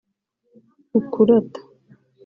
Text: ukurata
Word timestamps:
ukurata 0.99 1.59